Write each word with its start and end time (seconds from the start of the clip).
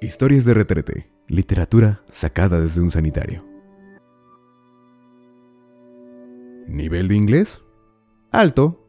Historias 0.00 0.44
de 0.44 0.54
retrete. 0.54 1.10
Literatura 1.28 2.02
sacada 2.10 2.60
desde 2.60 2.80
un 2.80 2.90
sanitario. 2.90 3.44
Nivel 6.68 7.08
de 7.08 7.16
inglés. 7.16 7.62
Alto. 8.30 8.86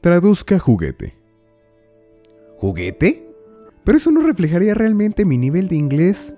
Traduzca 0.00 0.58
juguete. 0.58 1.16
¿Juguete? 2.56 3.30
Pero 3.84 3.98
eso 3.98 4.10
no 4.10 4.22
reflejaría 4.22 4.74
realmente 4.74 5.24
mi 5.24 5.38
nivel 5.38 5.68
de 5.68 5.76
inglés. 5.76 6.34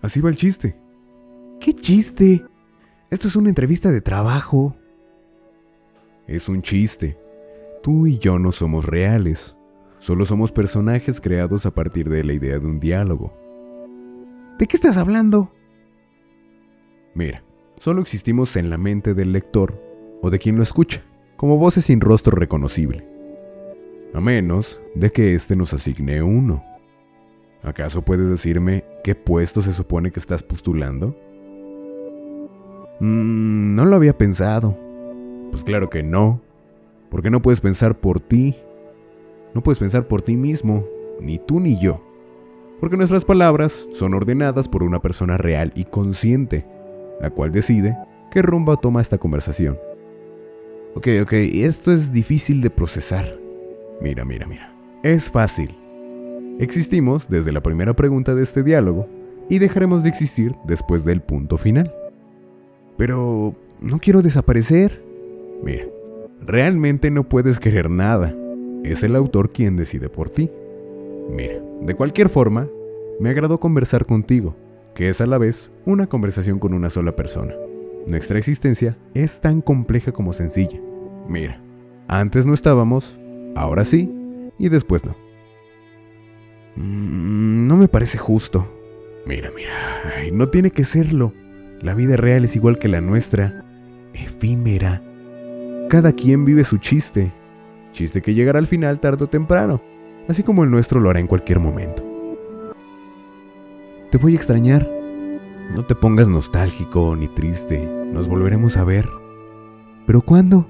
Así 0.00 0.20
va 0.20 0.30
el 0.30 0.36
chiste. 0.36 0.80
¿Qué 1.60 1.72
chiste? 1.72 2.44
Esto 3.10 3.28
es 3.28 3.36
una 3.36 3.48
entrevista 3.48 3.90
de 3.90 4.00
trabajo. 4.00 4.76
Es 6.26 6.48
un 6.48 6.62
chiste. 6.62 7.18
Tú 7.82 8.06
y 8.06 8.18
yo 8.18 8.38
no 8.38 8.50
somos 8.50 8.86
reales. 8.86 9.56
Solo 9.98 10.24
somos 10.24 10.52
personajes 10.52 11.20
creados 11.20 11.66
a 11.66 11.70
partir 11.74 12.08
de 12.08 12.24
la 12.24 12.32
idea 12.32 12.58
de 12.58 12.66
un 12.66 12.80
diálogo. 12.80 13.32
¿De 14.58 14.66
qué 14.66 14.76
estás 14.76 14.96
hablando? 14.96 15.52
Mira, 17.14 17.44
solo 17.78 18.00
existimos 18.00 18.56
en 18.56 18.70
la 18.70 18.78
mente 18.78 19.14
del 19.14 19.32
lector 19.32 19.80
o 20.22 20.30
de 20.30 20.38
quien 20.38 20.56
lo 20.56 20.62
escucha, 20.62 21.02
como 21.36 21.58
voces 21.58 21.84
sin 21.84 22.00
rostro 22.00 22.36
reconocible. 22.36 23.06
A 24.14 24.20
menos 24.20 24.80
de 24.94 25.10
que 25.10 25.34
éste 25.34 25.56
nos 25.56 25.74
asigne 25.74 26.22
uno. 26.22 26.64
¿Acaso 27.62 28.02
puedes 28.02 28.28
decirme 28.28 28.84
qué 29.02 29.14
puesto 29.14 29.62
se 29.62 29.72
supone 29.72 30.10
que 30.10 30.20
estás 30.20 30.42
postulando? 30.42 31.16
Mm, 33.00 33.74
no 33.74 33.84
lo 33.84 33.96
había 33.96 34.16
pensado. 34.16 34.83
Pues 35.54 35.64
claro 35.64 35.88
que 35.88 36.02
no. 36.02 36.40
Porque 37.10 37.30
no 37.30 37.40
puedes 37.40 37.60
pensar 37.60 37.98
por 38.00 38.20
ti 38.20 38.56
no 39.54 39.62
puedes 39.62 39.78
pensar 39.78 40.08
por 40.08 40.20
ti 40.20 40.36
mismo, 40.36 40.84
ni 41.20 41.38
tú 41.38 41.60
ni 41.60 41.80
yo. 41.80 42.02
Porque 42.80 42.96
nuestras 42.96 43.24
palabras 43.24 43.88
son 43.92 44.12
ordenadas 44.12 44.68
por 44.68 44.82
una 44.82 45.00
persona 45.00 45.36
real 45.38 45.72
y 45.76 45.84
consciente, 45.84 46.66
la 47.20 47.30
cual 47.30 47.52
decide 47.52 47.96
qué 48.32 48.42
rumbo 48.42 48.76
toma 48.76 49.00
esta 49.00 49.16
conversación. 49.16 49.78
Ok, 50.96 51.06
ok, 51.22 51.32
esto 51.32 51.92
es 51.92 52.12
difícil 52.12 52.60
de 52.60 52.70
procesar. 52.70 53.38
Mira, 54.00 54.24
mira, 54.24 54.46
mira. 54.46 54.76
Es 55.04 55.30
fácil. 55.30 55.76
Existimos 56.58 57.28
desde 57.28 57.52
la 57.52 57.62
primera 57.62 57.94
pregunta 57.94 58.34
de 58.34 58.42
este 58.42 58.64
diálogo 58.64 59.08
y 59.48 59.60
dejaremos 59.60 60.02
de 60.02 60.08
existir 60.08 60.54
después 60.64 61.04
del 61.04 61.20
punto 61.20 61.58
final. 61.58 61.94
Pero 62.96 63.54
no 63.80 64.00
quiero 64.00 64.20
desaparecer. 64.20 65.03
Mira, 65.64 65.86
realmente 66.40 67.10
no 67.10 67.28
puedes 67.28 67.58
querer 67.58 67.90
nada 67.90 68.34
es 68.84 69.02
el 69.02 69.16
autor 69.16 69.50
quien 69.50 69.76
decide 69.76 70.08
por 70.08 70.30
ti. 70.30 70.50
Mira, 71.30 71.60
de 71.80 71.94
cualquier 71.94 72.28
forma, 72.28 72.68
me 73.18 73.30
agradó 73.30 73.58
conversar 73.58 74.04
contigo, 74.04 74.54
que 74.94 75.08
es 75.08 75.20
a 75.20 75.26
la 75.26 75.38
vez 75.38 75.72
una 75.86 76.06
conversación 76.06 76.58
con 76.58 76.74
una 76.74 76.90
sola 76.90 77.16
persona. 77.16 77.54
Nuestra 78.06 78.38
existencia 78.38 78.98
es 79.14 79.40
tan 79.40 79.62
compleja 79.62 80.12
como 80.12 80.32
sencilla. 80.32 80.80
Mira, 81.28 81.62
antes 82.08 82.46
no 82.46 82.52
estábamos, 82.52 83.18
ahora 83.56 83.84
sí, 83.84 84.12
y 84.58 84.68
después 84.68 85.04
no. 85.04 85.16
Mm, 86.76 87.66
no 87.66 87.76
me 87.76 87.88
parece 87.88 88.18
justo. 88.18 88.70
Mira, 89.26 89.50
mira, 89.56 89.72
no 90.32 90.50
tiene 90.50 90.70
que 90.70 90.84
serlo. 90.84 91.32
La 91.80 91.94
vida 91.94 92.16
real 92.16 92.44
es 92.44 92.54
igual 92.56 92.78
que 92.78 92.88
la 92.88 93.00
nuestra, 93.00 93.64
efímera. 94.12 95.02
Cada 95.94 96.12
quien 96.12 96.44
vive 96.44 96.64
su 96.64 96.78
chiste, 96.78 97.32
chiste 97.92 98.20
que 98.20 98.34
llegará 98.34 98.58
al 98.58 98.66
final 98.66 98.98
tarde 98.98 99.26
o 99.26 99.28
temprano, 99.28 99.80
así 100.26 100.42
como 100.42 100.64
el 100.64 100.70
nuestro 100.72 100.98
lo 100.98 101.08
hará 101.08 101.20
en 101.20 101.28
cualquier 101.28 101.60
momento. 101.60 102.02
Te 104.10 104.18
voy 104.18 104.32
a 104.32 104.36
extrañar. 104.36 104.90
No 105.72 105.86
te 105.86 105.94
pongas 105.94 106.28
nostálgico 106.28 107.14
ni 107.14 107.28
triste, 107.28 107.86
nos 108.12 108.26
volveremos 108.26 108.76
a 108.76 108.82
ver. 108.82 109.08
¿Pero 110.04 110.20
cuándo? 110.20 110.66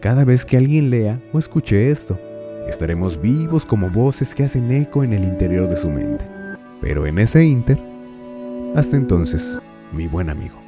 Cada 0.00 0.24
vez 0.24 0.44
que 0.44 0.56
alguien 0.56 0.90
lea 0.90 1.22
o 1.32 1.38
escuche 1.38 1.92
esto, 1.92 2.18
estaremos 2.66 3.20
vivos 3.20 3.64
como 3.64 3.88
voces 3.90 4.34
que 4.34 4.42
hacen 4.42 4.72
eco 4.72 5.04
en 5.04 5.12
el 5.12 5.22
interior 5.22 5.68
de 5.68 5.76
su 5.76 5.88
mente. 5.88 6.28
Pero 6.80 7.06
en 7.06 7.20
ese 7.20 7.44
inter, 7.44 7.80
hasta 8.74 8.96
entonces, 8.96 9.60
mi 9.92 10.08
buen 10.08 10.28
amigo. 10.28 10.67